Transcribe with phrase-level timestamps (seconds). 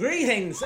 [0.00, 0.62] Greetings.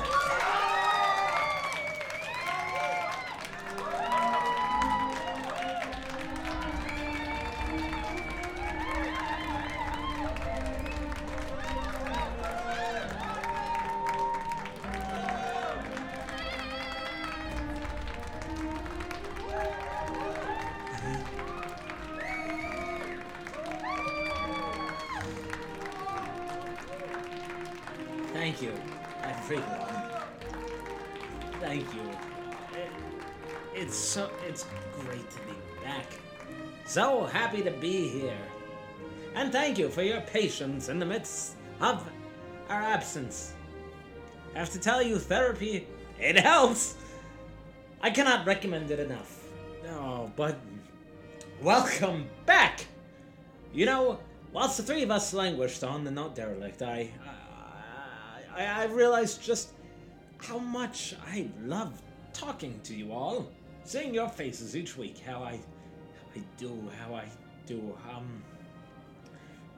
[36.95, 38.37] So happy to be here.
[39.33, 42.09] And thank you for your patience in the midst of
[42.69, 43.51] our absence.
[44.55, 45.87] I have to tell you, therapy,
[46.17, 46.95] it helps.
[47.99, 49.43] I cannot recommend it enough.
[49.89, 50.57] Oh, but
[51.61, 52.85] welcome back.
[53.73, 54.19] You know,
[54.53, 57.09] whilst the three of us languished on the note derelict, I,
[58.55, 59.73] I, I, I realized just
[60.37, 63.51] how much I love talking to you all,
[63.83, 65.19] seeing your faces each week.
[65.19, 65.59] How I,
[66.35, 67.25] I do, how I
[67.65, 67.95] do.
[68.13, 68.43] Um,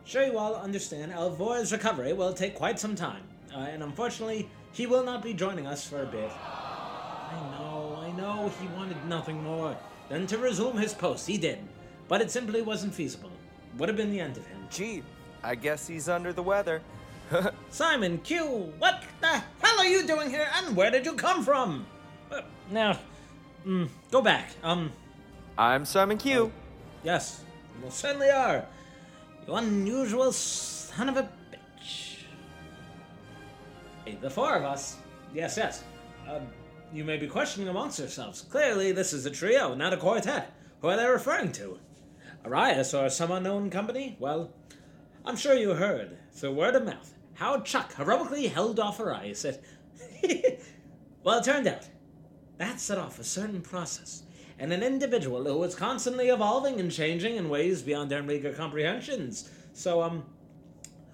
[0.05, 1.11] sure you all understand.
[1.11, 5.67] Elvor's recovery will take quite some time, uh, and unfortunately, he will not be joining
[5.67, 6.31] us for a bit.
[6.31, 8.51] I know, I know.
[8.59, 9.77] He wanted nothing more
[10.09, 11.27] than to resume his post.
[11.27, 11.59] He did,
[12.07, 13.31] but it simply wasn't feasible.
[13.77, 14.67] Would have been the end of him.
[14.71, 15.03] Gee,
[15.43, 16.81] I guess he's under the weather.
[17.69, 19.27] Simon Q, what the
[19.61, 21.85] hell are you doing here, and where did you come from?
[22.31, 22.97] Uh, now,
[23.65, 24.49] mm, go back.
[24.63, 24.91] Um,
[25.57, 26.51] I'm Simon Q.
[27.03, 27.43] yes,
[27.81, 28.65] you certainly are.
[29.47, 32.17] You unusual son of a bitch.
[34.05, 34.97] Hey, the four of us.
[35.33, 35.83] Yes, yes.
[36.29, 36.47] Um,
[36.93, 38.41] you may be questioning amongst yourselves.
[38.41, 40.53] Clearly, this is a trio, not a quartet.
[40.81, 41.79] Who are they referring to?
[42.45, 44.15] Arias or some unknown company?
[44.19, 44.53] Well,
[45.25, 49.61] I'm sure you heard, through word of mouth, how Chuck heroically held off Arias at.
[51.23, 51.87] well, it turned out
[52.57, 54.23] that set off a certain process,
[54.59, 59.49] and an individual who was constantly evolving and changing in ways beyond our meager comprehensions.
[59.73, 60.25] So, um,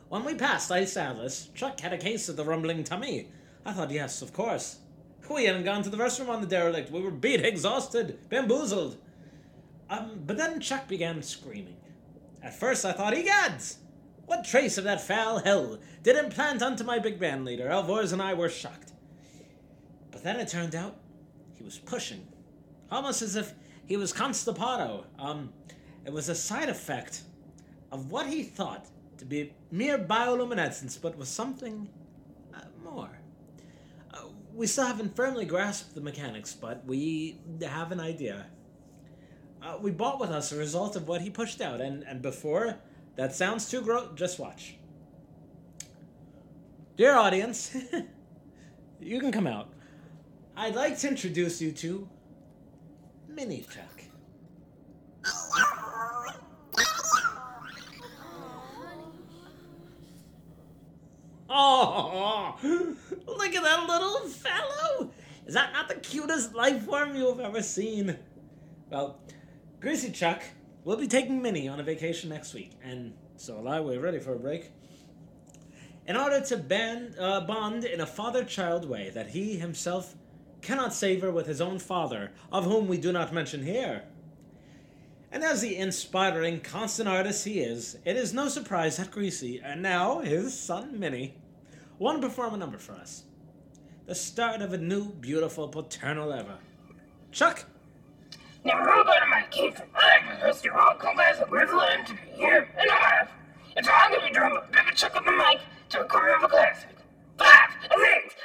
[0.09, 3.27] when we passed Ice Atlas, Chuck had a case of the rumbling tummy.
[3.65, 4.77] I thought, yes, of course.
[5.29, 6.91] We hadn't gone to the restroom on the derelict.
[6.91, 8.97] We were beat, exhausted, bamboozled.
[9.89, 11.77] Um, but then Chuck began screaming.
[12.41, 13.77] At first, I thought, egads!
[14.25, 17.67] What trace of that foul hell did implant onto my big band leader?
[17.67, 18.91] Alvors and I were shocked.
[20.11, 20.97] But then it turned out
[21.57, 22.25] he was pushing,
[22.93, 23.53] almost as if
[23.85, 25.05] he was constipato.
[25.19, 25.51] Um,
[26.05, 27.23] it was a side effect
[27.91, 28.87] of what he thought
[29.17, 31.89] to be mere bioluminescence, but was something
[32.53, 33.19] uh, more.
[34.13, 38.45] Uh, we still haven't firmly grasped the mechanics, but we have an idea.
[39.61, 42.75] Uh, we bought with us a result of what he pushed out, and, and before
[43.15, 44.75] that sounds too gross, just watch.
[46.97, 47.75] Dear audience,
[48.99, 49.69] you can come out.
[50.55, 52.07] I'd like to introduce you to
[53.33, 54.03] Mini Chuck.
[61.49, 62.55] Oh,
[63.27, 65.11] look at that little fellow!
[65.45, 68.17] Is that not the cutest life form you've ever seen?
[68.89, 69.19] Well,
[69.79, 70.43] Greasy Chuck
[70.83, 73.79] will be taking Minnie on a vacation next week, and so will I.
[73.79, 74.71] We're ready for a break.
[76.07, 80.15] In order to band, uh, bond in a father child way that he himself
[80.63, 84.03] cannot savor with his own father, of whom we do not mention here.
[85.31, 89.81] And as the inspiring, constant artist he is, it is no surprise that Greasy, and
[89.81, 91.35] now his son Minnie,
[91.99, 93.23] want to perform a number for us.
[94.05, 96.59] The start of a new, beautiful paternal era.
[97.31, 97.65] Chuck,
[98.63, 99.87] Now roll out of my kid from
[100.29, 103.29] because you're all congratulations to be here and alive.
[103.75, 106.35] And so I'm gonna be drum a big chuck on the mic to a cover
[106.35, 106.89] of a classic.
[107.37, 108.35] Five, a six,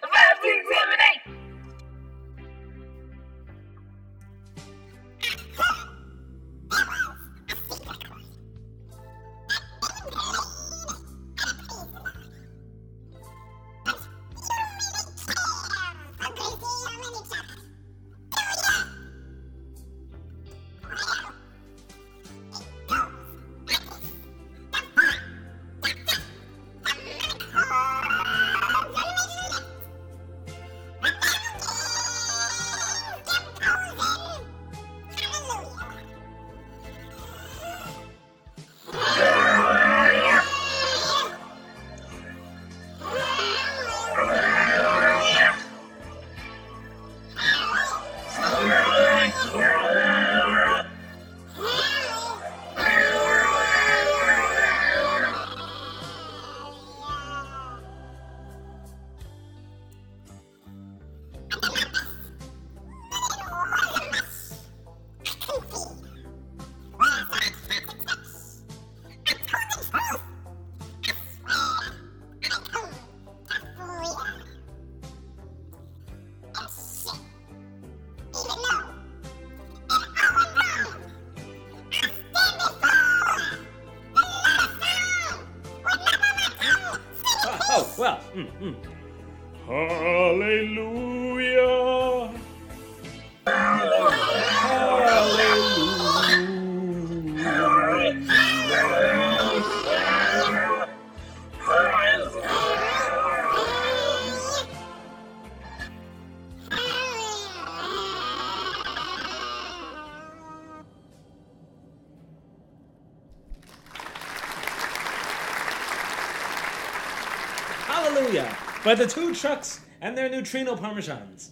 [118.88, 121.50] By the two trucks and their neutrino parmesans.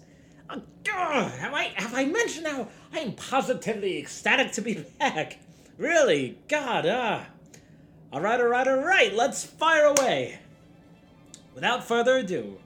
[0.49, 5.37] Oh, God, have I have I mentioned how I am positively ecstatic to be back?
[5.77, 7.27] Really, God, ah.
[8.11, 9.15] All right, all right, all right.
[9.15, 10.39] Let's fire away.
[11.55, 12.57] Without further ado,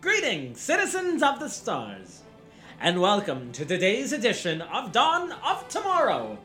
[0.00, 2.22] greetings, citizens of the stars,
[2.80, 6.38] and welcome to today's edition of Dawn of Tomorrow,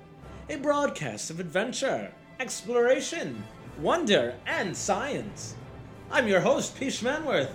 [0.49, 2.11] a broadcast of adventure,
[2.41, 3.41] exploration,
[3.79, 5.55] wonder, and science.
[6.11, 7.53] I'm your host, Peach Manworth,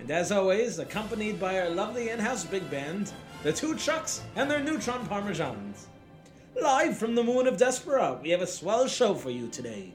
[0.00, 3.12] and as always, accompanied by our lovely in-house big band,
[3.42, 5.86] the two Chucks and their neutron parmesans.
[6.60, 9.92] Live from the moon of Despera, we have a swell show for you today,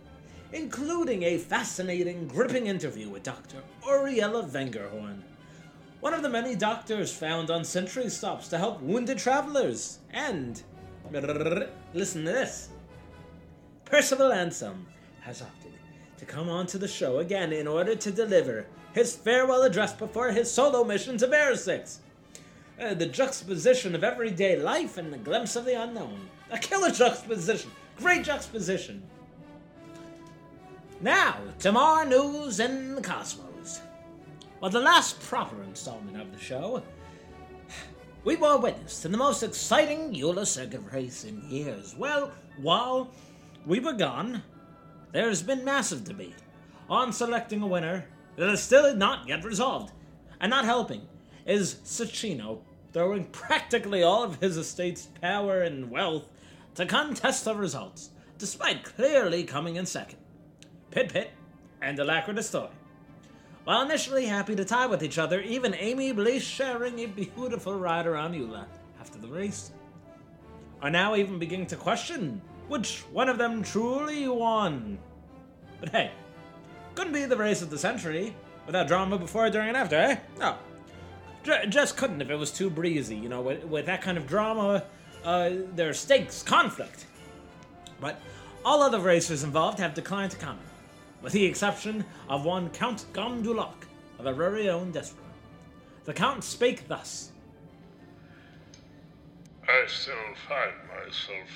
[0.54, 3.58] including a fascinating, gripping interview with Dr.
[3.82, 5.22] Oriella Vangerhorn,
[6.02, 10.62] one of the many doctors found on sentry stops to help wounded travelers, and
[11.94, 12.70] listen to this.
[13.86, 14.86] Percival Anselm
[15.22, 15.74] has opted
[16.18, 20.50] to come onto the show again in order to deliver his farewell address before his
[20.50, 22.00] solo mission to Bear Six.
[22.80, 26.18] Uh, the juxtaposition of everyday life and the glimpse of the unknown.
[26.50, 27.70] A killer juxtaposition.
[27.98, 29.04] Great juxtaposition.
[31.02, 33.82] Now, to more news in the cosmos.
[34.62, 36.82] Well, the last proper installment of the show,
[38.24, 41.96] we bore witness to the most exciting Eula circuit race in years.
[41.98, 42.32] Well,
[42.62, 43.12] while
[43.66, 44.42] we were gone,
[45.12, 46.42] there has been massive debate
[46.90, 49.92] on selecting a winner that is still not yet resolved.
[50.40, 51.02] And not helping
[51.46, 52.60] is Sachino
[52.94, 56.30] throwing practically all of his estate's power and wealth
[56.76, 60.20] to contest the results, despite clearly coming in second.
[60.92, 61.32] Pit Pit
[61.82, 62.70] and Alacrita Story.
[63.66, 68.34] While initially happy to tie with each other, even amiably sharing a beautiful ride around
[68.34, 68.66] Eula
[69.00, 69.72] after the race,
[70.82, 75.00] are now even beginning to question which one of them truly won.
[75.80, 76.12] But hey,
[76.96, 80.18] couldn't be the race of the century without drama before, during, and after, eh?
[80.40, 80.58] No.
[81.44, 84.26] J- just couldn't if it was too breezy, you know, with, with that kind of
[84.28, 84.84] drama,
[85.24, 87.06] uh, there's stakes, conflict.
[88.02, 88.20] But
[88.64, 90.68] all other racers involved have declined to comment,
[91.22, 93.86] with the exception of one Count Gomdulok
[94.18, 95.20] of our very own Despero.
[96.06, 97.32] The Count spake thus.
[99.68, 100.14] I still
[100.48, 101.50] find myself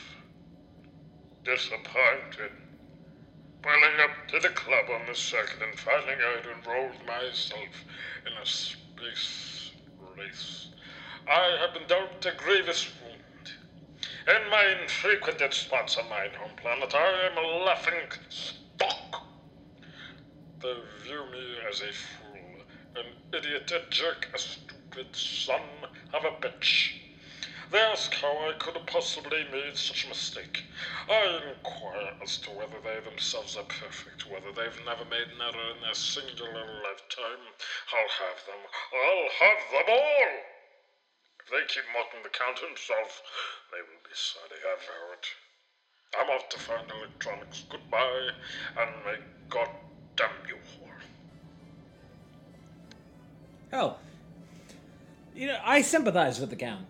[1.43, 2.51] disappointed.
[3.61, 7.83] Pulling up to the club on the second and finding I'd enrolled myself
[8.25, 9.71] in a space
[10.17, 10.69] race.
[11.27, 13.51] I have been dealt a grievous wound.
[14.27, 19.27] In my infrequented spots on my home planet, I am a laughing stock.
[20.61, 22.61] They view me as a fool,
[22.95, 25.61] an idiot, a jerk, a stupid son
[26.13, 27.08] of a bitch.
[27.71, 30.63] They ask how I could have possibly made such a mistake.
[31.07, 35.75] I inquire as to whether they themselves are perfect, whether they've never made an error
[35.75, 37.45] in their singular lifetime.
[37.93, 38.61] I'll have them.
[38.89, 40.33] I'll have them all!
[41.45, 43.21] If they keep mocking the Count himself,
[43.71, 45.27] they will be sorry I vow it.
[46.17, 47.65] I'm off to find electronics.
[47.69, 48.31] Goodbye,
[48.79, 49.69] and may God
[50.15, 51.01] damn you, whore.
[53.69, 54.75] Hell, oh.
[55.35, 56.87] you know, I sympathize with the Count.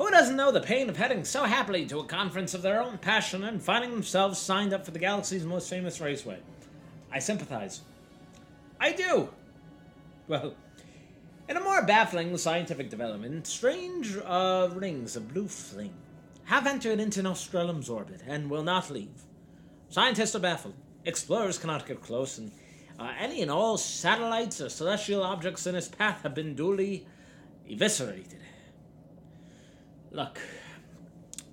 [0.00, 2.96] Who doesn't know the pain of heading so happily to a conference of their own
[2.96, 6.38] passion and finding themselves signed up for the galaxy's most famous raceway?
[7.12, 7.82] I sympathize.
[8.80, 9.28] I do.
[10.26, 10.54] Well,
[11.50, 15.92] in a more baffling scientific development, strange uh, rings of blue flame
[16.44, 19.24] have entered into Nostrelum's orbit and will not leave.
[19.90, 20.76] Scientists are baffled.
[21.04, 22.52] Explorers cannot get close, and
[22.98, 27.06] uh, any and all satellites or celestial objects in its path have been duly
[27.68, 28.38] eviscerated.
[30.12, 30.38] Look,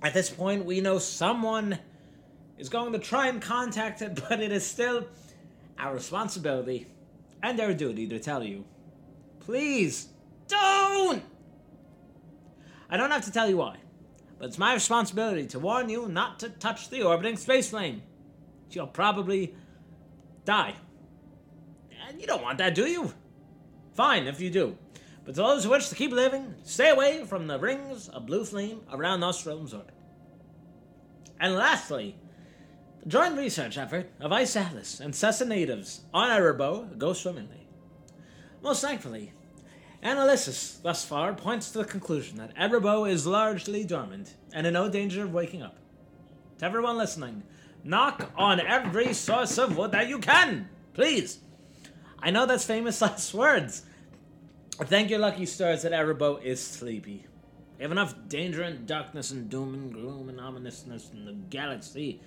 [0.02, 1.78] at this point, we know someone
[2.58, 5.06] is going to try and contact it, but it is still
[5.78, 6.86] our responsibility
[7.42, 8.64] and our duty to tell you.
[9.40, 10.08] Please,
[10.48, 11.22] don't!
[12.90, 13.76] I don't have to tell you why,
[14.38, 18.02] but it's my responsibility to warn you not to touch the orbiting space flame.
[18.70, 19.54] You'll probably
[20.44, 20.74] die.
[22.08, 23.12] And you don't want that, do you?
[23.94, 24.76] Fine if you do.
[25.28, 28.46] But to those who wish to keep living, stay away from the rings of blue
[28.46, 29.92] flame around Nostrum's orbit.
[31.38, 32.16] And lastly,
[33.02, 37.68] the joint research effort of Ice Atlas and Cessa natives on Erebor go swimmingly.
[38.62, 39.34] most thankfully,
[40.02, 44.88] analysis thus far points to the conclusion that Erebor is largely dormant and in no
[44.88, 45.76] danger of waking up.
[46.60, 47.42] To everyone listening,
[47.84, 51.40] knock on every source of wood that you can, please.
[52.18, 53.84] I know that's famous last words.
[54.86, 57.26] Thank your lucky stars that Erebor is sleepy.
[57.76, 62.20] We have enough danger and darkness and doom and gloom and ominousness in the galaxy.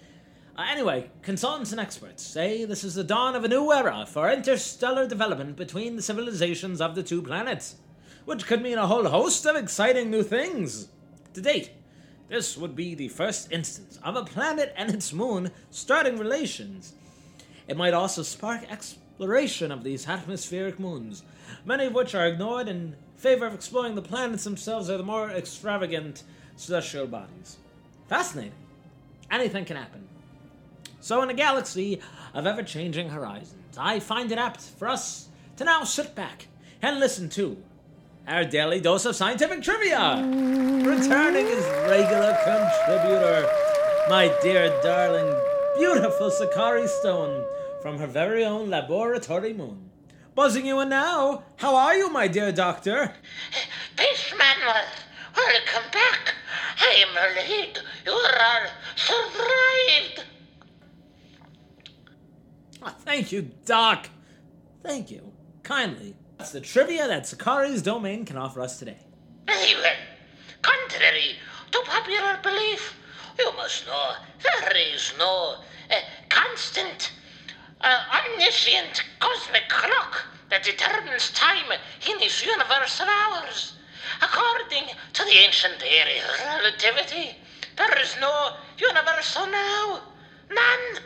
[0.57, 4.29] Uh, anyway, consultants and experts say this is the dawn of a new era for
[4.29, 7.77] interstellar development between the civilizations of the two planets,
[8.25, 10.89] which could mean a whole host of exciting new things.
[11.35, 11.71] To date,
[12.27, 16.93] this would be the first instance of a planet and its moon starting relations.
[17.69, 18.69] It might also spark
[19.21, 21.21] exploration of these atmospheric moons,
[21.63, 25.29] many of which are ignored in favor of exploring the planets themselves or the more
[25.29, 26.23] extravagant
[26.55, 27.57] celestial bodies.
[28.09, 28.57] Fascinating.
[29.29, 30.07] Anything can happen.
[31.01, 32.01] So, in a galaxy
[32.33, 36.47] of ever changing horizons, I find it apt for us to now sit back
[36.81, 37.57] and listen to
[38.27, 40.15] our daily dose of scientific trivia.
[40.15, 43.47] Returning as regular contributor,
[44.09, 45.31] my dear darling,
[45.77, 47.45] beautiful Sakari Stone
[47.81, 49.89] from her very own laboratory moon.
[50.35, 51.43] Buzzing you in now.
[51.57, 53.13] How are you, my dear doctor?
[53.97, 54.85] Peace, Manuel.
[55.35, 56.35] Welcome back.
[56.79, 60.25] I am relieved you are survived.
[62.83, 64.09] Ah, thank you, Doc.
[64.83, 65.31] Thank you.
[65.63, 66.15] Kindly.
[66.37, 68.97] That's the trivia that Sakari's domain can offer us today.
[69.45, 69.93] Very well.
[70.61, 71.35] Contrary
[71.71, 72.95] to popular belief,
[73.37, 75.55] you must know there is no
[75.89, 75.95] uh,
[76.29, 77.11] constant,
[77.83, 81.71] uh, omniscient cosmic clock that determines time
[82.09, 83.73] in this universe of ours.
[84.21, 84.83] According
[85.13, 87.35] to the ancient theory of relativity,
[87.77, 90.01] there is no universal now.
[90.49, 91.03] None.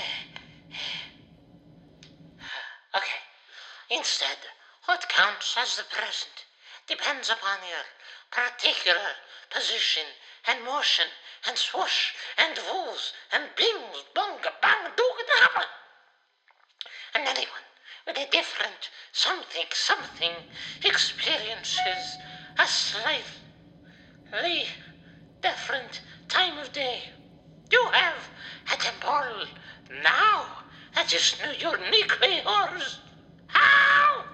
[2.95, 3.23] Okay.
[3.89, 4.37] Instead,
[4.85, 6.45] what counts as the present
[6.87, 7.83] depends upon your
[8.29, 9.17] particular
[9.49, 10.03] position
[10.47, 11.05] and motion
[11.47, 14.37] and swoosh and woos and bings, bang,
[14.95, 15.65] dooga, dabba.
[17.15, 17.67] And anyone
[18.05, 20.31] with a different something something
[20.83, 22.17] experiences
[22.59, 23.23] a slightly
[25.41, 26.99] different time of day.
[27.71, 28.29] You have
[28.71, 29.45] a temporal
[30.03, 30.45] now
[30.95, 32.99] that is uniquely yours.
[33.47, 34.25] How?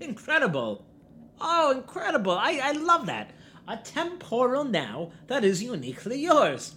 [0.00, 0.89] Incredible.
[1.40, 2.32] Oh, incredible.
[2.32, 3.30] I, I love that.
[3.66, 6.74] A temporal now that is uniquely yours.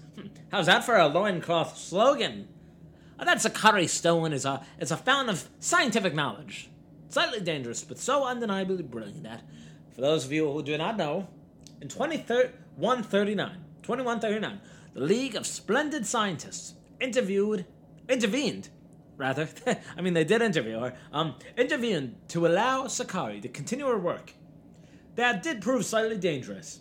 [0.52, 2.48] How's that for a loincloth slogan?
[3.20, 6.70] Uh, That Sakari Stone is a, is a fountain of scientific knowledge.
[7.10, 9.42] Slightly dangerous, but so undeniably brilliant that,
[9.94, 11.28] for those of you who do not know,
[11.82, 14.62] in 2139, 2139,
[14.94, 17.66] the League of Splendid Scientists interviewed,
[18.08, 18.70] intervened,
[19.18, 19.48] rather,
[19.98, 24.34] I mean, they did interview her, um, intervened to allow Sakari to continue her work.
[25.16, 26.80] That did prove slightly dangerous,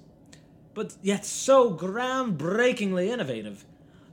[0.75, 3.65] but yet so groundbreakingly innovative.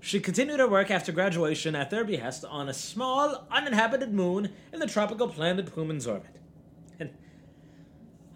[0.01, 4.79] She continued her work after graduation at their behest on a small, uninhabited moon in
[4.79, 6.35] the tropical planet Plumen's orbit.
[6.99, 7.11] And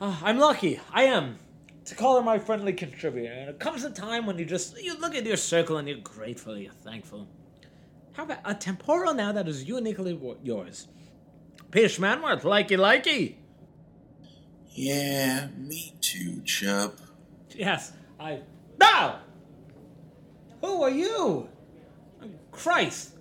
[0.01, 1.37] ah, I'm lucky, I am,
[1.85, 3.31] to call her my friendly contributor.
[3.31, 5.99] And it comes a time when you just you look at your circle and you're
[5.99, 7.27] grateful, you're thankful.
[8.13, 10.87] How about a temporal now that is uniquely yours?
[11.71, 13.35] Peter Schmanworth, likey likey.
[14.75, 16.97] Yeah, me too, Chub.
[17.51, 18.39] Yes, I.
[18.79, 19.19] Now!
[20.61, 21.47] Who are you?
[22.51, 23.11] Christ!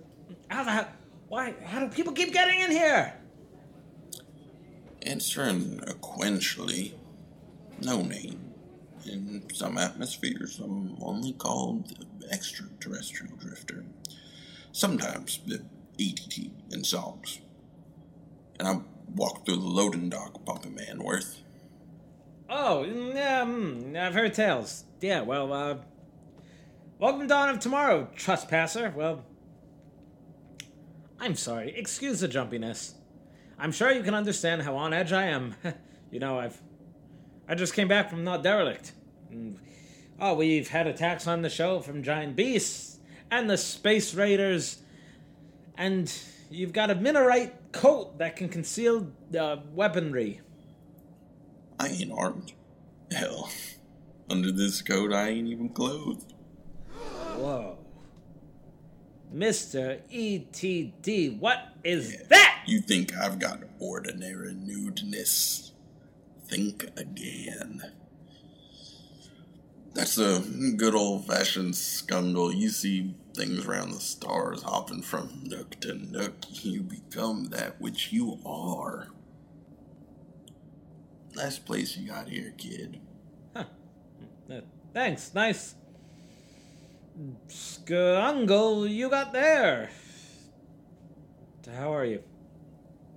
[0.47, 0.87] How the hell?
[1.27, 1.53] Why?
[1.63, 3.13] How do people keep getting in here?
[5.03, 6.93] Answering sequentially,
[7.81, 8.53] no name.
[9.05, 13.83] In some atmospheres, I'm only called the extraterrestrial drifter.
[14.71, 15.61] Sometimes the
[15.99, 17.39] ETT in songs.
[18.57, 18.79] And I
[19.13, 21.42] walk through the loading dock pumping Manworth.
[22.55, 24.83] Oh, yeah, mm, I've heard tales.
[25.01, 25.77] Yeah, well, uh.
[26.99, 28.93] Welcome Dawn of Tomorrow, trespasser.
[28.95, 29.25] Well.
[31.19, 31.73] I'm sorry.
[31.75, 32.93] Excuse the jumpiness.
[33.57, 35.55] I'm sure you can understand how on edge I am.
[36.11, 36.61] you know, I've.
[37.49, 38.91] I just came back from Not Derelict.
[39.31, 39.57] And,
[40.19, 42.99] oh, we've had attacks on the show from giant beasts
[43.31, 44.77] and the space raiders.
[45.75, 46.15] And
[46.51, 50.41] you've got a minerite coat that can conceal uh, weaponry.
[51.79, 52.53] I ain't armed.
[53.11, 53.49] Hell,
[54.29, 56.33] under this coat, I ain't even clothed.
[57.35, 57.77] Whoa.
[59.33, 59.99] Mr.
[60.11, 62.63] ETD, what is that?
[62.67, 65.71] You think I've got ordinary nudeness?
[66.45, 67.81] Think again.
[69.93, 70.43] That's a
[70.77, 72.53] good old fashioned scundle.
[72.53, 76.35] You see things around the stars hopping from nook to nook.
[76.63, 79.07] You become that which you are.
[81.35, 82.99] Nice place you got here, kid.
[83.55, 83.63] Uh,
[84.93, 85.75] thanks, nice.
[87.47, 89.89] Scungle you got there.
[91.71, 92.23] How are you?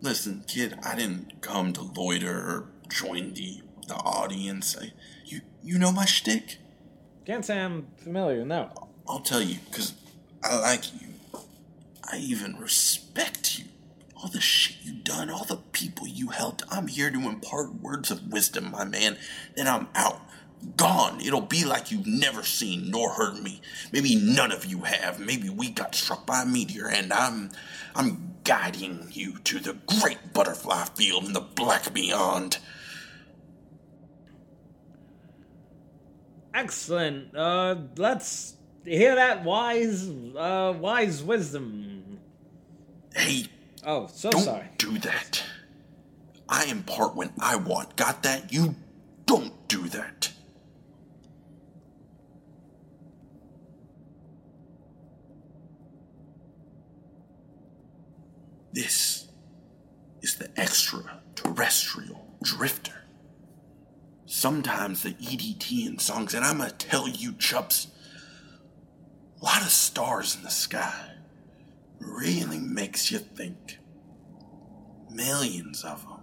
[0.01, 4.77] Listen, kid, I didn't come to loiter or join the the audience.
[4.81, 4.93] I,
[5.25, 6.59] you you know my shtick.
[7.25, 8.71] Can't say I'm familiar, no.
[9.09, 9.95] I'll tell you, cause
[10.43, 11.09] I like you.
[12.05, 13.65] I even respect you.
[14.17, 16.63] All the shit you done, all the people you helped.
[16.71, 19.19] I'm here to impart words of wisdom, my man.
[19.55, 20.21] Then I'm out.
[20.77, 21.21] Gone.
[21.21, 23.61] It'll be like you've never seen nor heard me.
[23.93, 25.21] Maybe none of you have.
[25.21, 27.51] Maybe we got struck by a meteor and I'm
[27.95, 32.59] I'm guiding you to the great butterfly field in the black beyond.
[36.55, 37.37] Excellent.
[37.37, 38.55] Uh, let's
[38.85, 42.19] hear that wise, uh, wise wisdom.
[43.15, 43.47] Hey,
[43.89, 44.67] Oh, so don't sorry.
[44.79, 45.45] do that.
[46.49, 47.95] I impart when I want.
[47.95, 48.53] Got that?
[48.53, 48.75] You
[49.27, 50.33] don't do that.
[58.73, 59.29] This
[60.21, 63.05] is the extraterrestrial drifter.
[64.27, 67.87] Sometimes the EDT in songs, and I'm gonna tell you, Chups,
[69.41, 71.16] a lot of stars in the sky
[72.07, 73.79] really makes you think.
[75.11, 76.21] Millions of them.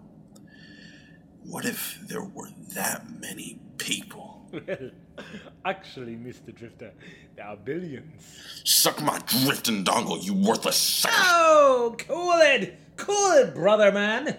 [1.44, 4.48] What if there were that many people?
[4.52, 4.92] Well,
[5.66, 6.56] actually, Mr.
[6.56, 6.94] Drifter,
[7.36, 8.24] there are billions.
[8.64, 11.16] Suck my drifting dongle, you worthless sucker!
[11.18, 12.80] Oh, cool it!
[12.96, 14.38] Cool it, brother man!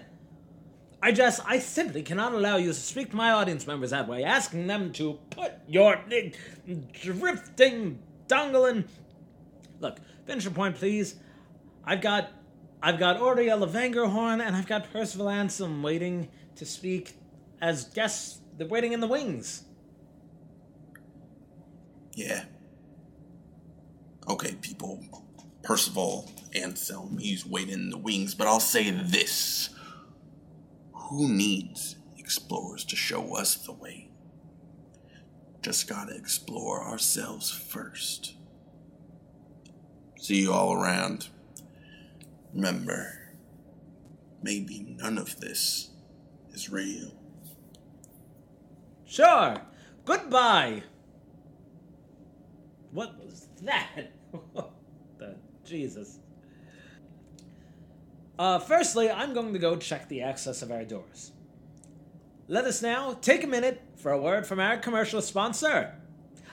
[1.01, 4.23] I just, I simply cannot allow you to speak to my audience members that way,
[4.23, 6.31] asking them to put your eh,
[6.93, 8.85] drifting dongle in.
[9.79, 11.15] Look, finish your point, please.
[11.85, 12.31] I've got,
[12.81, 17.15] I've got of Vangerhorn and I've got Percival Anselm waiting to speak
[17.61, 18.41] as guests.
[18.57, 19.63] They're waiting in the wings.
[22.13, 22.45] Yeah.
[24.27, 25.03] Okay, people.
[25.61, 29.69] Percival Anselm, he's waiting in the wings, but I'll say this.
[30.93, 34.09] Who needs explorers to show us the way?
[35.61, 38.35] Just gotta explore ourselves first.
[40.17, 41.29] See you all around.
[42.55, 43.19] Remember,
[44.41, 45.89] maybe none of this
[46.53, 47.11] is real.
[49.05, 49.57] Sure.
[50.05, 50.83] Goodbye.
[52.91, 54.13] What was that?
[55.17, 56.19] the Jesus.
[58.39, 61.33] Uh, firstly, I'm going to go check the access of our doors.
[62.47, 65.95] Let us now take a minute for a word from our commercial sponsor.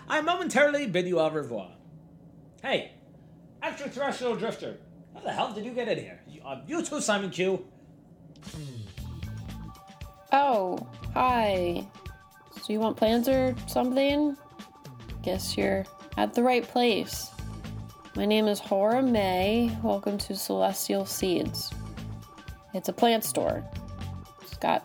[0.09, 1.71] I momentarily bid you au revoir.
[2.61, 2.93] Hey,
[3.62, 4.79] extraterrestrial drifter,
[5.14, 6.20] how the hell did you get in here?
[6.27, 7.64] You, uh, you too, Simon Q.
[10.33, 11.87] Oh, hi.
[12.62, 14.37] So you want plans or something?
[15.22, 15.85] Guess you're
[16.16, 17.31] at the right place.
[18.16, 19.77] My name is Hora May.
[19.83, 21.72] Welcome to Celestial Seeds.
[22.75, 23.64] It's a plant store.
[24.42, 24.85] It's got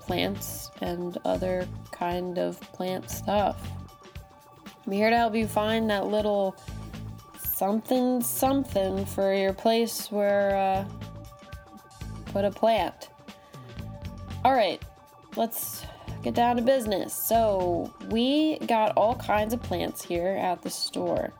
[0.00, 3.60] plants and other kind of plant stuff.
[4.84, 6.56] I'm here to help you find that little
[7.52, 10.84] something something for your place where uh,
[12.26, 13.08] put a plant.
[14.44, 14.82] All right,
[15.36, 15.84] let's
[16.22, 17.14] get down to business.
[17.14, 21.32] So, we got all kinds of plants here at the store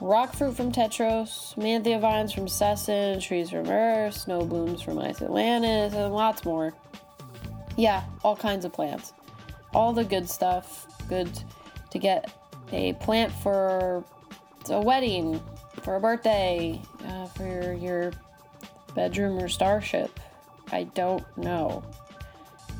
[0.00, 5.92] rock fruit from Tetros, manthia vines from Sesson, trees from Earth, snow blooms from Isolanus,
[5.92, 6.74] and lots more.
[7.76, 9.12] Yeah, all kinds of plants.
[9.74, 10.86] All the good stuff.
[11.08, 11.30] Good
[11.90, 12.32] to get
[12.72, 14.04] a plant for
[14.70, 15.40] a wedding,
[15.82, 18.12] for a birthday, uh, for your,
[18.94, 20.18] bedroom or starship.
[20.72, 21.84] I don't know.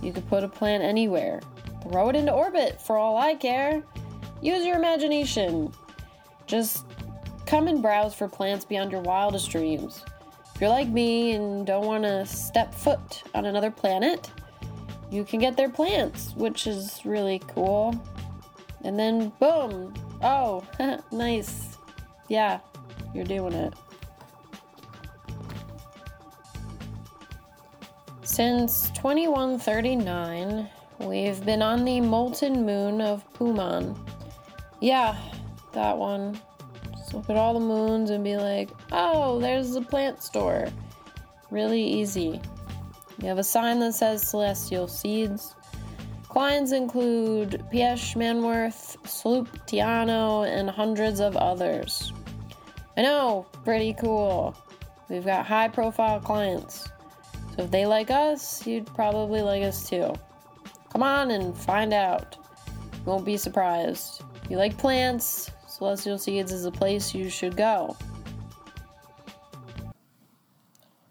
[0.03, 1.41] You could put a plant anywhere.
[1.83, 3.83] Throw it into orbit for all I care.
[4.43, 5.73] Use your imagination.
[6.47, 6.87] Just
[7.47, 10.05] come and browse for plants beyond your wildest dreams.
[10.55, 14.31] If you're like me and don't want to step foot on another planet,
[15.13, 17.95] you can get their plants, which is really cool.
[18.83, 19.95] And then, boom!
[20.21, 20.65] Oh,
[21.13, 21.68] nice.
[22.29, 22.61] Yeah,
[23.15, 23.75] you're doing it.
[28.23, 30.69] Since 2139,
[31.01, 33.99] we've been on the molten moon of Puman.
[34.81, 35.17] Yeah,
[35.73, 36.39] that one.
[36.93, 40.69] Just look at all the moons and be like, oh, there's the plant store.
[41.51, 42.41] Really easy.
[43.21, 45.57] You have a sign that says Celestial Seeds.
[46.29, 52.13] Clients include Peach Manworth, Sloop Tiano, and hundreds of others.
[52.99, 54.57] I know, pretty cool.
[55.09, 56.89] We've got high profile clients.
[57.55, 60.13] So if they like us, you'd probably like us too.
[60.93, 62.37] Come on and find out.
[62.67, 64.23] You won't be surprised.
[64.43, 67.97] If you like plants, Celestial Seeds is a place you should go.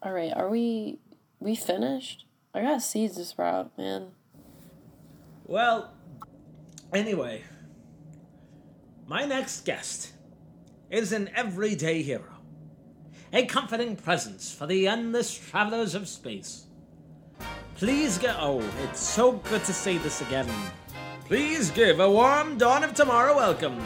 [0.06, 1.00] Alright, are we
[1.40, 2.26] we finished?
[2.54, 4.10] I got seeds to sprout, man.
[5.46, 5.94] Well,
[6.94, 7.44] anyway,
[9.08, 10.12] my next guest
[10.90, 12.40] is an everyday hero,
[13.34, 16.66] a comforting presence for the endless travelers of space.
[17.76, 18.36] Please go.
[18.40, 20.50] Oh, it's so good to see this again.
[21.26, 23.78] Please give a warm dawn of tomorrow welcome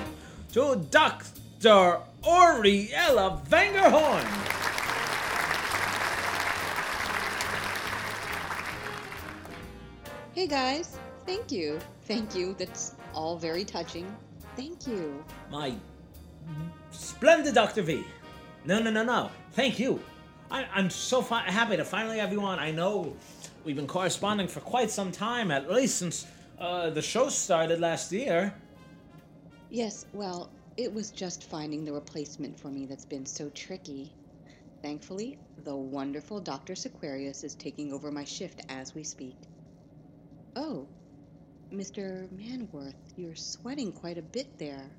[0.54, 2.00] to Dr.
[2.24, 4.28] Oriella Vangerhorn.
[10.34, 11.80] Hey guys, thank you.
[12.04, 12.56] Thank you.
[12.58, 14.16] That's all very touching.
[14.56, 15.24] Thank you.
[15.50, 15.74] My
[16.92, 17.82] splendid Dr.
[17.82, 18.04] V.
[18.66, 19.32] No, no, no, no.
[19.52, 20.02] Thank you.
[20.50, 22.60] I, I'm so fi- happy to finally have you on.
[22.60, 23.16] I know
[23.64, 26.28] we've been corresponding for quite some time, at least since
[26.60, 28.54] uh, the show started last year.
[29.70, 34.14] Yes, well, it was just finding the replacement for me that's been so tricky.
[34.82, 36.74] Thankfully, the wonderful Dr.
[36.74, 39.38] Sequarius is taking over my shift as we speak.
[40.56, 40.88] Oh,
[41.72, 42.28] Mr.
[42.30, 44.90] Manworth, you're sweating quite a bit there.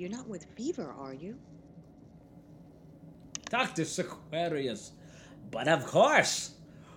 [0.00, 1.36] You're not with fever, are you?
[3.50, 3.82] Dr.
[3.82, 4.92] Sequarius.
[5.50, 6.52] But of course,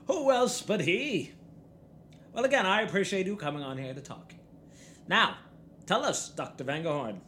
[0.07, 1.33] who else but he?
[2.31, 4.33] Well, again, I appreciate you coming on here to talk.
[5.09, 5.35] Now,
[5.85, 6.63] tell us, Dr.
[6.63, 7.19] Vangerhorn.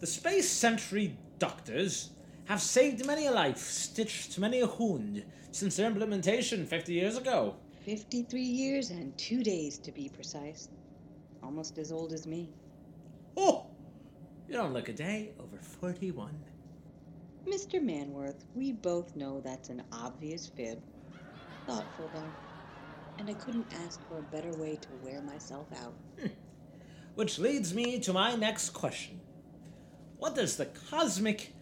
[0.00, 2.10] The Space Century doctors
[2.44, 7.56] have saved many a life, stitched many a wound since their implementation 50 years ago.
[7.86, 10.68] 53 years and two days to be precise.
[11.42, 12.50] Almost as old as me.
[13.38, 13.68] Oh,
[14.48, 16.32] you don't look a day over 41.
[17.46, 17.80] Mr.
[17.80, 20.80] Manworth, we both know that's an obvious fib.
[21.66, 22.32] Thoughtful, though.
[23.18, 25.94] And I couldn't ask for a better way to wear myself out.
[27.14, 29.20] Which leads me to my next question.
[30.18, 31.52] What does the cosmic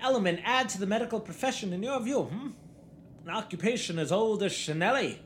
[0.00, 2.50] element add to the medical profession in your view, hmm?
[3.26, 5.18] An occupation as old as Chanelli,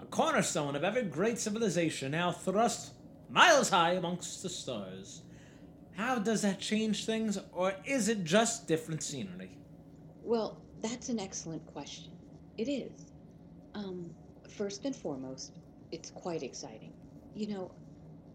[0.00, 2.92] a cornerstone of every great civilization now thrust
[3.30, 5.22] miles high amongst the stars.
[5.96, 9.50] How does that change things, or is it just different scenery?
[10.22, 12.12] Well, that's an excellent question.
[12.56, 13.12] It is.
[13.74, 14.10] Um,
[14.48, 15.58] first and foremost,
[15.90, 16.92] it's quite exciting.
[17.34, 17.72] You know,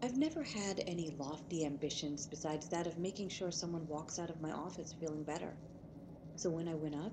[0.02, 4.40] I've never had any lofty ambitions besides that of making sure someone walks out of
[4.40, 5.52] my office feeling better.
[6.36, 7.12] So when I went up,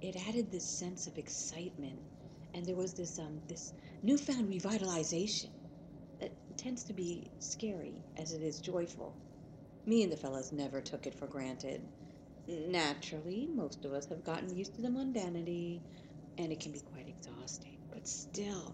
[0.00, 2.00] it added this sense of excitement,
[2.54, 5.50] and there was this um this newfound revitalization
[6.20, 9.14] that tends to be scary as it is joyful.
[9.90, 11.82] Me and the fellas never took it for granted.
[12.46, 15.80] Naturally, most of us have gotten used to the mundanity,
[16.38, 17.76] and it can be quite exhausting.
[17.92, 18.72] But still,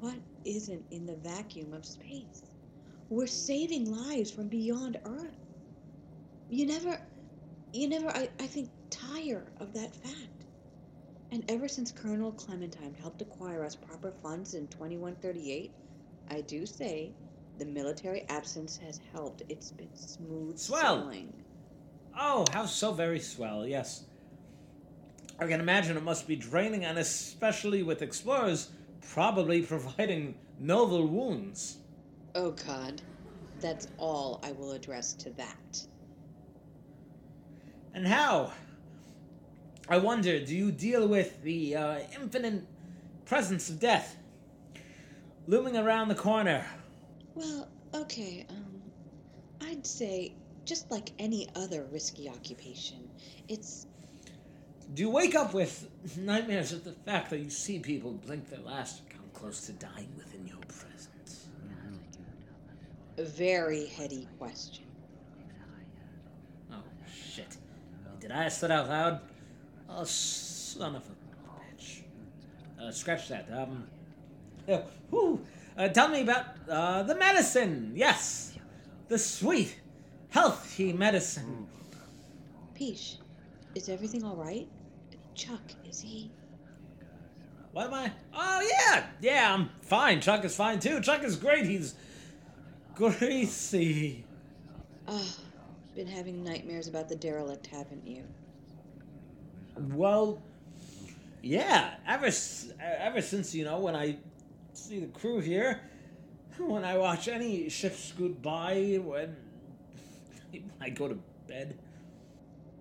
[0.00, 2.40] what isn't in the vacuum of space?
[3.10, 5.36] We're saving lives from beyond Earth.
[6.48, 6.98] You never,
[7.74, 10.46] you never, I, I think, tire of that fact.
[11.30, 15.72] And ever since Colonel Clementine helped acquire us proper funds in 2138,
[16.30, 17.12] I do say
[17.58, 19.42] the military absence has helped.
[19.48, 21.02] It's been smooth Swell.
[21.02, 21.32] sailing.
[22.18, 24.04] Oh, how so very swell, yes.
[25.38, 28.70] I can imagine it must be draining, and especially with explorers
[29.12, 31.78] probably providing novel wounds.
[32.34, 33.02] Oh God,
[33.60, 35.86] that's all I will address to that.
[37.94, 38.52] And how?
[39.88, 42.64] I wonder, do you deal with the uh, infinite
[43.24, 44.16] presence of death
[45.46, 46.66] looming around the corner?
[47.36, 48.80] Well, okay, um,
[49.60, 50.32] I'd say
[50.64, 53.08] just like any other risky occupation,
[53.46, 53.86] it's
[54.94, 58.60] Do you wake up with nightmares at the fact that you see people blink their
[58.60, 61.46] last or come close to dying within your presence?
[63.18, 64.84] a very heady question.
[66.72, 66.76] Oh,
[67.32, 67.56] shit.
[68.20, 69.20] Did I ask that out loud?
[69.88, 72.02] Oh, son of a bitch.
[72.80, 73.48] Uh, scratch that.
[73.52, 73.86] Um.
[74.66, 75.40] Yeah, whew.
[75.76, 77.92] Uh, tell me about uh, the medicine.
[77.94, 78.56] Yes,
[79.08, 79.78] the sweet,
[80.30, 81.66] healthy medicine.
[82.74, 83.16] Peach,
[83.74, 84.66] is everything all right?
[85.34, 86.30] Chuck, is he?
[87.72, 88.12] What am I?
[88.34, 89.52] Oh yeah, yeah.
[89.52, 90.22] I'm fine.
[90.22, 90.98] Chuck is fine too.
[91.02, 91.66] Chuck is great.
[91.66, 91.94] He's
[92.94, 94.24] greasy.
[95.06, 95.36] Ah,
[95.94, 98.22] been having nightmares about the derelict, haven't you?
[99.92, 100.40] Well,
[101.42, 101.96] yeah.
[102.08, 102.30] Ever
[102.80, 104.16] ever since you know when I
[104.76, 105.80] see the crew here.
[106.58, 109.36] When I watch any ship scoot by, when
[110.80, 111.78] I go to bed.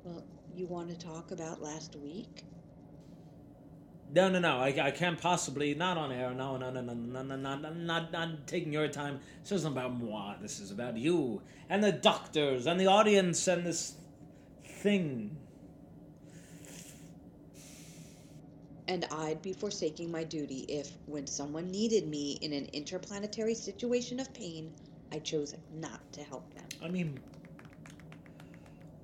[0.03, 0.23] Well,
[0.55, 2.43] you want to talk about last week?
[4.13, 4.59] No, no, no.
[4.59, 5.73] I, I can't possibly.
[5.73, 6.33] Not on air.
[6.33, 7.55] No, no, no, no, no, no, no.
[7.55, 7.73] no.
[7.73, 9.19] not, not taking your time.
[9.41, 10.35] This isn't about moi.
[10.41, 13.95] This is about you and the doctors and the audience and this
[14.63, 15.35] thing.
[18.87, 24.19] And I'd be forsaking my duty if, when someone needed me in an interplanetary situation
[24.19, 24.71] of pain,
[25.11, 26.65] I chose not to help them.
[26.83, 27.19] I mean,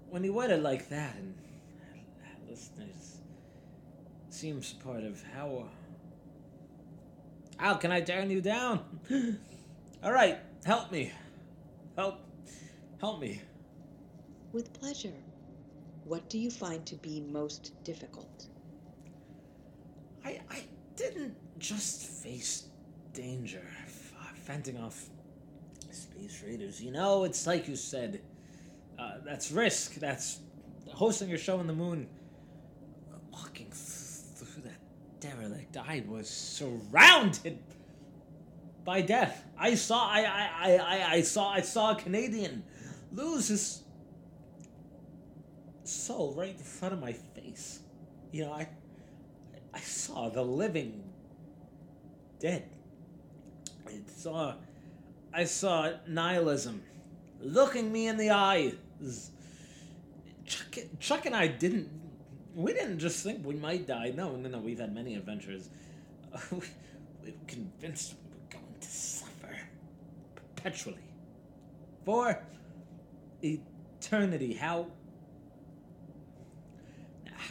[0.10, 1.36] when you word it like that, and
[2.48, 3.18] listeners
[4.30, 5.66] seems part of how.
[5.66, 5.70] Uh,
[7.58, 8.84] how can I turn you down?
[10.04, 11.12] All right, help me.
[11.96, 12.20] Help,
[13.00, 13.42] help me.
[14.52, 15.14] With pleasure.
[16.06, 18.48] What do you find to be most difficult?
[20.24, 20.64] I, I
[20.96, 22.66] didn't just face
[23.14, 25.10] danger, f- fending off
[25.92, 26.82] space raiders.
[26.82, 28.22] You know, it's like you said.
[29.00, 29.96] Uh, that's risk.
[29.96, 30.40] That's
[30.94, 32.08] hosting a show on the moon.
[33.32, 34.80] Walking th- through that
[35.20, 37.58] derelict, I was surrounded
[38.84, 39.44] by death.
[39.58, 40.08] I saw.
[40.08, 40.22] I.
[40.22, 40.78] I.
[40.78, 41.50] I, I saw.
[41.50, 42.64] I saw a Canadian
[43.12, 43.82] lose his
[45.84, 47.80] soul right in front of my face.
[48.32, 48.68] You know, I.
[49.74, 51.04] I saw the living
[52.40, 52.64] dead.
[53.88, 54.56] I saw
[55.34, 56.84] I saw nihilism
[57.40, 59.32] looking me in the eyes.
[60.46, 61.90] Chuck, Chuck and I didn't
[62.54, 64.14] we didn't just think we might die.
[64.16, 65.70] No, no, no, we've had many adventures.
[66.52, 66.60] we,
[67.24, 69.58] we were convinced we were going to suffer
[70.36, 70.98] perpetually.
[72.06, 72.44] For
[73.42, 74.54] eternity.
[74.54, 74.88] How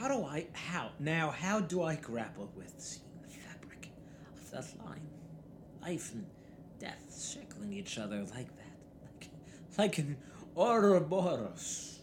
[0.01, 3.91] how do I how now how do I grapple with seeing the fabric
[4.33, 5.07] of that line?
[5.83, 6.25] Life and
[6.79, 8.79] death circling each other like that.
[9.05, 9.29] Like
[9.77, 10.17] like an
[10.57, 12.01] Ouroboros.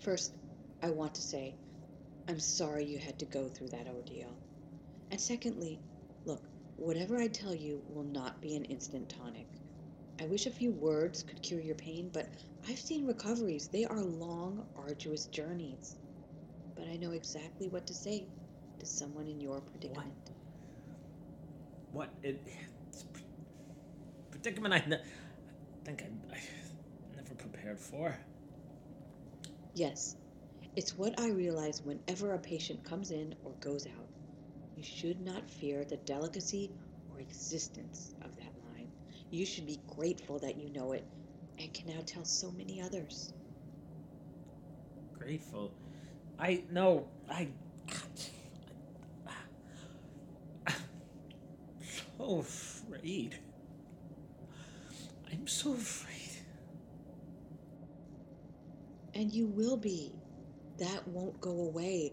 [0.00, 0.32] First,
[0.82, 1.54] I want to say,
[2.28, 4.34] I'm sorry you had to go through that ordeal.
[5.10, 5.78] And secondly,
[6.24, 6.42] look,
[6.76, 9.48] whatever I tell you will not be an instant tonic.
[10.18, 12.26] I wish a few words could cure your pain, but
[12.66, 13.68] I've seen recoveries.
[13.68, 15.96] They are long, arduous journeys.
[16.78, 18.28] But I know exactly what to say
[18.78, 20.30] to someone in your predicament.
[21.90, 22.46] What it
[22.88, 23.06] it's a
[24.30, 25.00] predicament I, ne- I
[25.84, 26.38] think I, I
[27.16, 28.16] never prepared for.
[29.74, 30.16] Yes,
[30.76, 34.08] it's what I realize whenever a patient comes in or goes out.
[34.76, 36.76] You should not fear the delicacy
[37.08, 38.92] or existence of that line.
[39.30, 41.08] You should be grateful that you know it
[41.58, 43.32] and can now tell so many others.
[45.12, 45.74] Grateful.
[46.38, 47.08] I no.
[47.28, 47.48] I.
[52.18, 53.38] So afraid.
[55.32, 56.42] I'm so afraid.
[59.14, 60.12] And you will be.
[60.78, 62.12] That won't go away.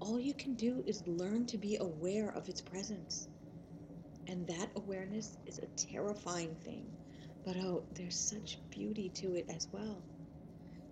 [0.00, 3.28] All you can do is learn to be aware of its presence.
[4.26, 6.86] And that awareness is a terrifying thing.
[7.44, 10.02] But oh, there's such beauty to it as well.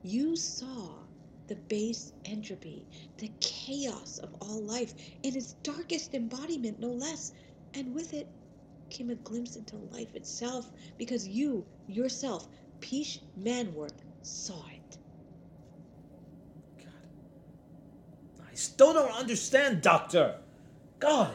[0.03, 0.91] You saw
[1.49, 7.33] the base entropy, the chaos of all life in its darkest embodiment, no less.
[7.75, 8.29] And with it
[8.91, 12.49] came a glimpse into life itself because you, yourself,
[12.81, 14.99] Peach Manworth, saw it.
[16.79, 18.47] God.
[18.51, 20.37] I still don't understand, Doctor.
[20.99, 21.35] God,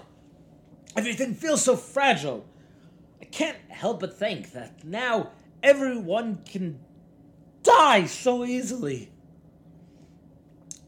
[0.95, 2.45] everything feels so fragile.
[3.21, 6.80] I can't help but think that now everyone can
[7.63, 9.12] die so easily.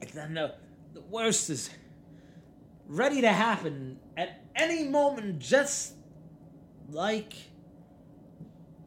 [0.05, 0.53] And then the,
[0.93, 1.69] the worst is
[2.87, 5.95] ready to happen at any moment, just
[6.89, 7.33] like.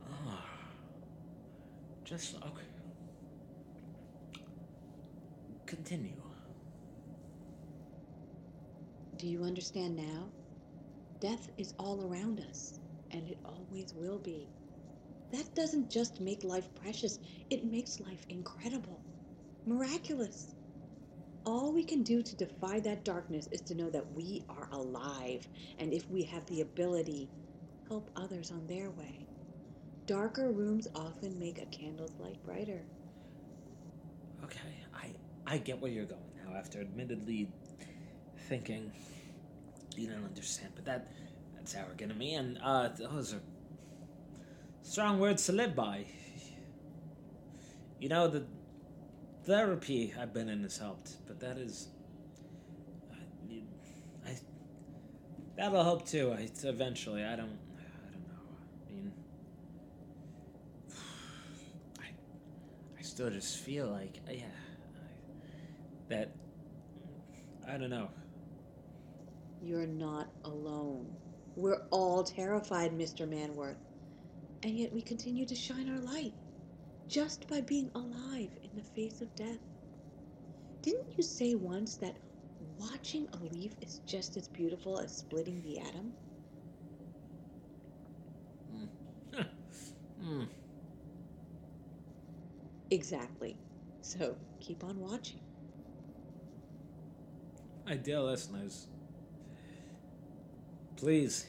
[0.08, 0.44] Ah,
[2.04, 2.62] just okay.
[5.66, 6.12] Continue.
[9.16, 10.28] Do you understand now?
[11.18, 12.78] Death is all around us,
[13.10, 14.46] and it always will be.
[15.32, 17.18] That doesn't just make life precious,
[17.50, 19.00] it makes life incredible,
[19.66, 20.54] miraculous.
[21.48, 25.48] All we can do to defy that darkness is to know that we are alive,
[25.78, 27.30] and if we have the ability,
[27.88, 29.26] help others on their way.
[30.04, 32.82] Darker rooms often make a candle's light brighter.
[34.44, 35.14] Okay, I
[35.46, 36.54] I get where you're going now.
[36.54, 37.50] After admittedly
[38.50, 38.92] thinking
[39.96, 41.08] you don't understand, but that
[41.56, 43.40] that's arrogant of me, and uh, those are
[44.82, 46.04] strong words to live by.
[47.98, 48.44] You know the
[49.48, 51.88] therapy I've been in has helped, but that is,
[54.26, 54.38] I, I
[55.56, 56.32] that'll help too.
[56.36, 58.44] I, eventually, I don't, I don't know.
[58.86, 59.12] I mean,
[61.98, 62.08] I,
[62.98, 66.30] I still just feel like, uh, yeah, I, that,
[67.66, 68.10] I don't know.
[69.62, 71.06] You're not alone.
[71.56, 73.26] We're all terrified, Mr.
[73.26, 73.76] Manworth,
[74.62, 76.34] and yet we continue to shine our light
[77.08, 79.58] just by being alive in the face of death.
[80.82, 82.16] Didn't you say once that
[82.78, 86.12] watching a leaf is just as beautiful as splitting the atom?
[90.22, 90.44] Hmm.
[92.90, 93.56] Exactly.
[94.00, 95.40] So keep on watching.
[97.86, 98.86] My dear listeners,
[100.96, 101.46] please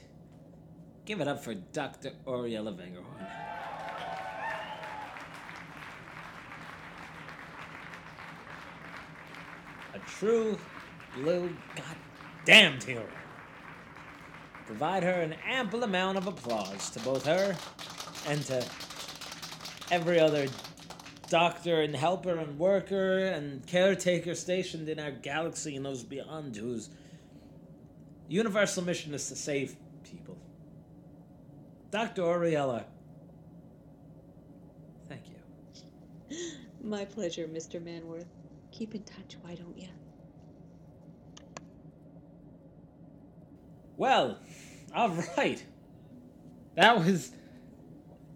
[1.05, 2.11] give it up for Dr.
[2.27, 3.58] Oriella Vangerhorn.
[10.05, 10.57] True
[11.15, 13.07] blue goddamned hero.
[14.65, 17.55] Provide her an ample amount of applause to both her
[18.27, 18.65] and to
[19.91, 20.47] every other
[21.29, 26.89] doctor and helper and worker and caretaker stationed in our galaxy and those beyond whose
[28.27, 30.37] universal mission is to save people.
[31.91, 32.21] Dr.
[32.21, 32.83] Oriella,
[35.07, 36.37] thank you.
[36.83, 37.81] My pleasure, Mr.
[37.81, 38.25] Manworth.
[38.79, 39.89] Keep in touch, why don't you?
[43.97, 44.39] Well,
[44.95, 45.61] all right.
[46.75, 47.33] That was.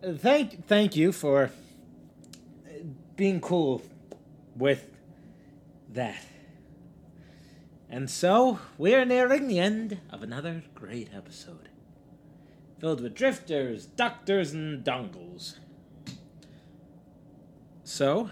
[0.03, 2.71] Thank, thank you for uh,
[3.15, 3.83] being cool
[4.57, 4.85] with
[5.93, 6.25] that.
[7.89, 11.69] And so, we're nearing the end of another great episode.
[12.79, 15.59] Filled with drifters, doctors, and dongles.
[17.85, 18.29] So,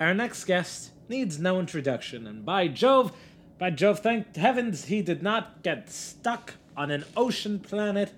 [0.00, 3.12] our next guest needs no introduction, and by Jove,
[3.58, 8.12] by Jove, thank heavens he did not get stuck on an ocean planet.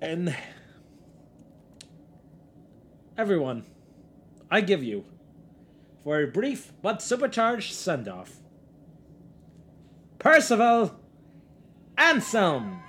[0.00, 0.34] And
[3.18, 3.64] everyone,
[4.50, 5.04] I give you,
[6.04, 8.40] for a brief but supercharged send off,
[10.18, 11.00] Percival
[11.98, 12.82] Anselm.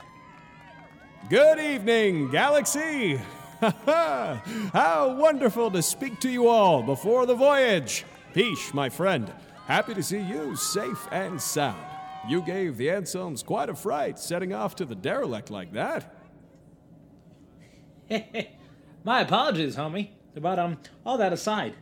[1.30, 3.20] Good evening, Galaxy!
[3.86, 8.06] How wonderful to speak to you all before the voyage!
[8.34, 9.32] Peace, my friend.
[9.68, 11.86] Happy to see you safe and sound.
[12.28, 16.16] You gave the Anselms quite a fright setting off to the derelict like that.
[19.04, 20.10] My apologies, homie.
[20.36, 21.76] But um, all that aside,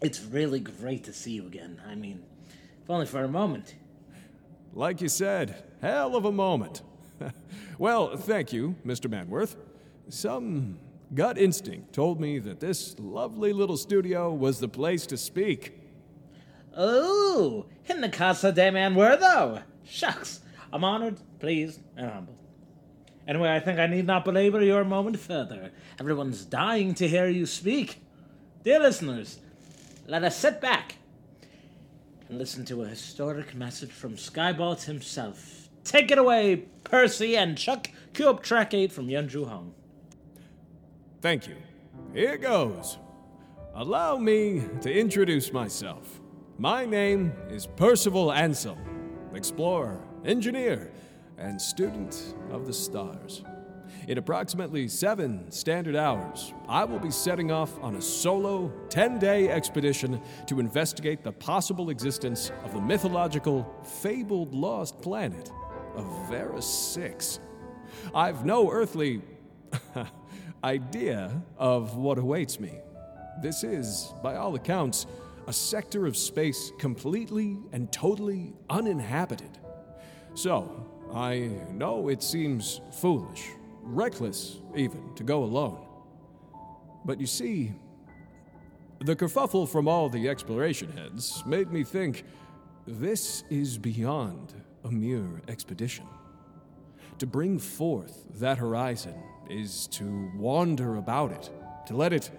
[0.00, 1.80] it's really great to see you again.
[1.88, 2.22] I mean,
[2.82, 3.74] if only for a moment.
[4.74, 6.82] Like you said, hell of a moment.
[7.78, 9.10] well, thank you, Mr.
[9.10, 9.56] Manworth.
[10.08, 10.78] Some
[11.14, 15.78] gut instinct told me that this lovely little studio was the place to speak.
[16.76, 19.62] Oh, in the Casa de Manwortho.
[19.84, 20.40] Shucks,
[20.72, 22.38] I'm honored, pleased, and humbled.
[23.26, 25.72] Anyway, I think I need not belabor your moment further.
[26.00, 28.00] Everyone's dying to hear you speak.
[28.64, 29.40] Dear listeners,
[30.06, 30.96] let us sit back
[32.28, 35.68] and listen to a historic message from Skybolt himself.
[35.84, 37.88] Take it away, Percy, and Chuck,
[38.24, 39.74] up track 8 from Yunju Hong.
[41.20, 41.56] Thank you.
[42.14, 42.98] Here goes.
[43.74, 46.20] Allow me to introduce myself.
[46.58, 48.78] My name is Percival Anselm,
[49.34, 50.92] explorer, engineer,
[51.36, 53.42] and student of the stars.
[54.06, 59.48] In approximately seven standard hours, I will be setting off on a solo 10 day
[59.50, 63.66] expedition to investigate the possible existence of the mythological,
[64.02, 65.50] fabled lost planet
[65.96, 67.40] of Vera 6.
[68.14, 69.22] I've no earthly
[70.64, 72.72] idea of what awaits me.
[73.42, 75.06] This is, by all accounts,
[75.46, 79.58] a sector of space completely and totally uninhabited.
[80.34, 83.48] So, I know it seems foolish,
[83.82, 85.86] reckless even, to go alone.
[87.04, 87.72] But you see,
[89.00, 92.24] the kerfuffle from all the exploration heads made me think
[92.86, 94.52] this is beyond
[94.84, 96.06] a mere expedition.
[97.18, 99.14] To bring forth that horizon
[99.50, 101.50] is to wander about it,
[101.86, 102.30] to let it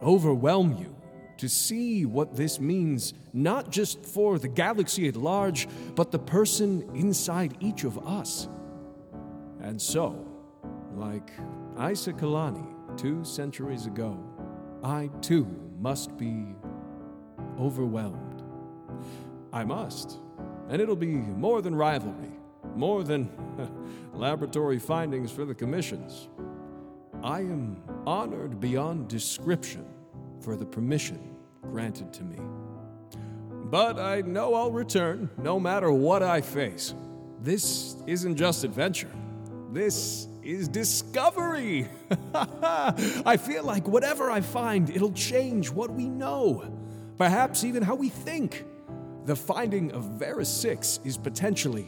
[0.00, 0.94] overwhelm you,
[1.38, 6.88] to see what this means not just for the galaxy at large, but the person
[6.94, 8.48] inside each of us.
[9.60, 10.24] And so,
[10.94, 11.30] like
[11.76, 14.18] Isa Kalani two centuries ago,
[14.82, 15.46] I too
[15.80, 16.54] must be
[17.58, 18.42] overwhelmed.
[19.52, 20.18] I must,
[20.68, 22.37] and it'll be more than rivalry,
[22.76, 23.30] more than
[24.12, 26.28] laboratory findings for the commissions.
[27.22, 29.84] I am honored beyond description
[30.40, 32.38] for the permission granted to me.
[33.70, 36.94] But I know I'll return no matter what I face.
[37.40, 39.10] This isn't just adventure,
[39.70, 41.86] This is discovery.
[42.34, 46.64] I feel like whatever I find, it'll change what we know,
[47.18, 48.64] perhaps even how we think.
[49.26, 51.86] The finding of Vera 6 is potentially,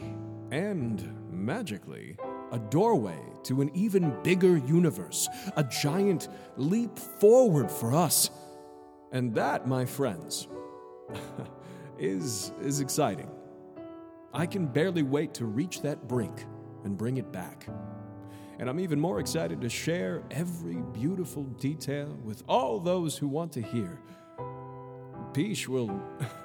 [0.51, 2.17] and magically,
[2.51, 6.27] a doorway to an even bigger universe, a giant
[6.57, 8.29] leap forward for us.
[9.13, 10.47] And that, my friends,
[11.99, 13.29] is, is exciting.
[14.33, 16.45] I can barely wait to reach that brink
[16.83, 17.67] and bring it back.
[18.59, 23.51] And I'm even more excited to share every beautiful detail with all those who want
[23.53, 23.99] to hear.
[25.33, 25.99] Peach will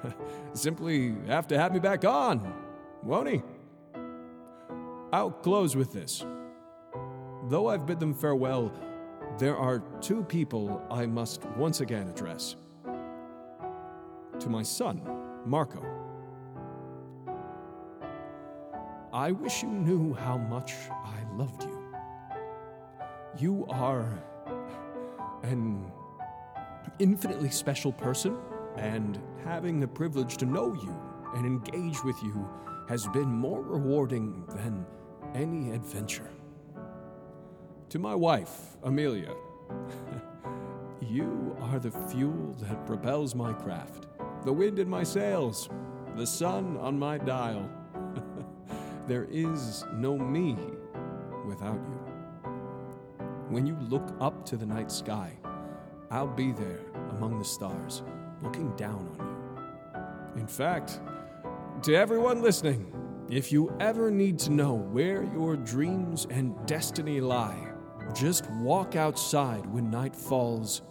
[0.53, 2.53] simply have to have me back on,
[3.03, 3.41] won't he?
[5.13, 6.25] I'll close with this.
[7.47, 8.73] Though I've bid them farewell,
[9.37, 12.57] there are two people I must once again address.
[14.39, 15.01] To my son,
[15.45, 15.81] Marco.
[19.13, 21.95] I wish you knew how much I loved you.
[23.39, 24.21] You are
[25.43, 25.89] an
[26.99, 28.37] infinitely special person,
[28.75, 30.93] and having the privilege to know you
[31.33, 32.47] and engage with you
[32.89, 34.85] has been more rewarding than
[35.35, 36.29] any adventure.
[37.89, 39.33] To my wife, Amelia,
[41.01, 44.07] you are the fuel that propels my craft,
[44.43, 45.69] the wind in my sails,
[46.15, 47.69] the sun on my dial.
[49.07, 50.57] there is no me
[51.45, 52.07] without you.
[53.49, 55.31] When you look up to the night sky,
[56.11, 58.03] I'll be there among the stars,
[58.41, 59.27] looking down on
[60.35, 60.41] you.
[60.41, 60.99] In fact,
[61.83, 62.91] to everyone listening,
[63.29, 67.71] if you ever need to know where your dreams and destiny lie,
[68.15, 70.81] just walk outside when night falls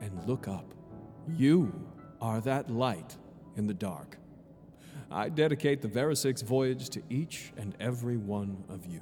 [0.00, 0.72] and look up.
[1.28, 1.72] You
[2.20, 3.16] are that light
[3.56, 4.18] in the dark.
[5.10, 9.00] I dedicate the Vera 6 voyage to each and every one of you.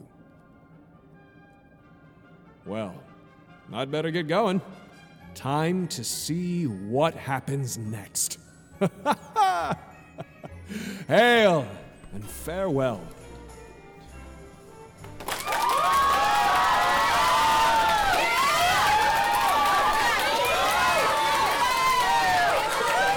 [2.64, 2.95] Well,
[3.73, 4.62] I'd better get going.
[5.35, 8.39] Time to see what happens next.
[11.09, 11.66] Hail
[12.14, 13.00] and farewell.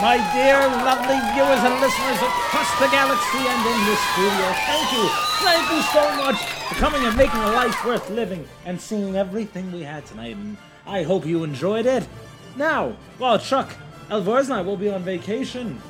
[0.02, 5.10] My dear, lovely viewers and listeners across the galaxy and in this studio, thank you,
[5.42, 6.36] thank you so much
[6.68, 10.36] for coming and making a life worth living and seeing everything we had tonight.
[10.36, 12.08] And I hope you enjoyed it.
[12.56, 13.74] Now, while Chuck,
[14.12, 15.82] Alvarez, and I will be on vacation,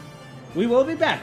[0.55, 1.21] we will be back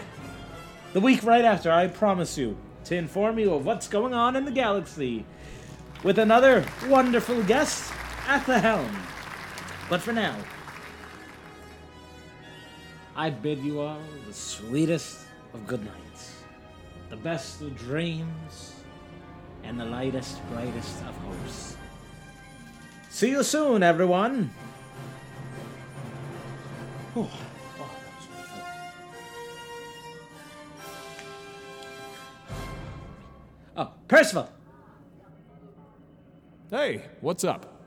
[0.92, 4.44] the week right after, I promise you, to inform you of what's going on in
[4.44, 5.24] the galaxy
[6.02, 7.92] with another wonderful guest
[8.26, 8.96] at the helm.
[9.88, 10.36] But for now,
[13.14, 15.20] I bid you all the sweetest
[15.54, 16.42] of good nights,
[17.10, 18.74] the best of dreams,
[19.64, 21.76] and the lightest, brightest of hopes.
[23.10, 24.50] See you soon, everyone.
[27.14, 27.30] Oh,
[34.12, 34.46] Percival!
[36.68, 37.82] Hey, what's up?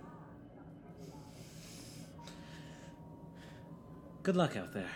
[4.24, 4.90] Good luck out there.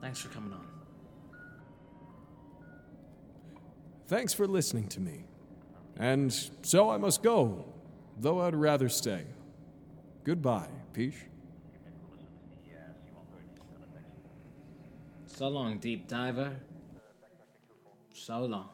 [0.00, 0.64] Thanks for coming on.
[4.06, 5.24] Thanks for listening to me.
[5.96, 7.64] And so I must go,
[8.20, 9.24] though I'd rather stay.
[10.22, 11.16] Goodbye, Peach.
[15.26, 16.54] So long, deep diver.
[18.12, 18.68] So long.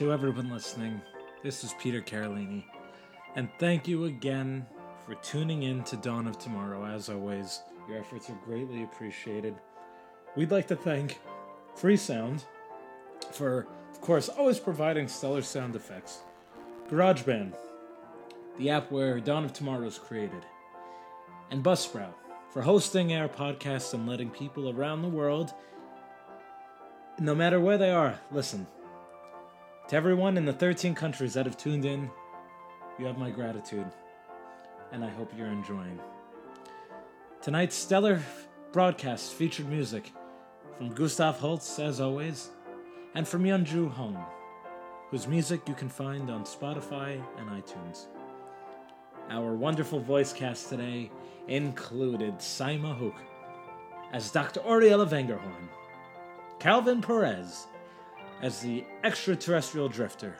[0.00, 1.02] To everyone listening,
[1.42, 2.66] this is Peter Carolini,
[3.36, 4.64] and thank you again
[5.04, 6.86] for tuning in to Dawn of Tomorrow.
[6.86, 9.54] As always, your efforts are greatly appreciated.
[10.36, 11.18] We'd like to thank
[11.76, 12.44] Freesound
[13.30, 16.20] for, of course, always providing stellar sound effects.
[16.88, 17.52] GarageBand,
[18.56, 20.46] the app where Dawn of Tomorrow is created,
[21.50, 22.14] and Buzzsprout
[22.48, 25.52] for hosting our podcast and letting people around the world,
[27.18, 28.66] no matter where they are, listen.
[29.90, 32.08] To everyone in the 13 countries that have tuned in,
[32.96, 33.90] you have my gratitude,
[34.92, 35.98] and I hope you're enjoying.
[37.42, 38.22] Tonight's stellar
[38.70, 40.12] broadcast featured music
[40.78, 42.50] from Gustav Holst, as always,
[43.16, 44.24] and from Yeonju Hong,
[45.10, 48.06] whose music you can find on Spotify and iTunes.
[49.28, 51.10] Our wonderful voice cast today
[51.48, 53.16] included Saima Hook
[54.12, 54.60] as Dr.
[54.60, 55.68] Oriella Vangerhorn,
[56.60, 57.66] Calvin Perez
[58.42, 60.34] as the extraterrestrial drifter,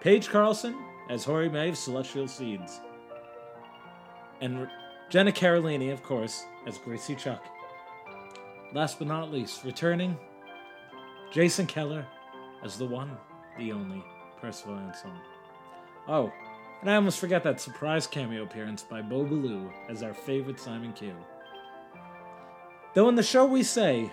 [0.00, 0.76] Paige Carlson
[1.10, 2.80] as Hori of Celestial Seeds,
[4.40, 4.68] and
[5.10, 7.44] Jenna Carolini, of course, as Gracie Chuck.
[8.72, 10.16] Last but not least, returning
[11.30, 12.06] Jason Keller
[12.64, 13.16] as the one,
[13.58, 14.04] the only
[14.40, 15.18] Percival Anselm.
[16.08, 16.32] Oh,
[16.80, 20.92] and I almost forgot that surprise cameo appearance by Bo Ballou as our favorite Simon
[20.92, 21.14] Q.
[22.94, 24.12] Though in the show we say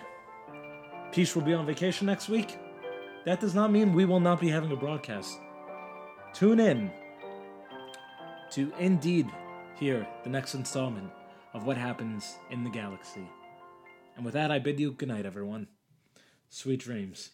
[1.12, 2.58] Peach will be on vacation next week,
[3.24, 5.38] that does not mean we will not be having a broadcast.
[6.34, 6.90] Tune in
[8.50, 9.26] to indeed
[9.78, 11.10] hear the next installment
[11.54, 13.28] of what happens in the galaxy.
[14.16, 15.68] And with that, I bid you good night, everyone.
[16.48, 17.30] Sweet dreams.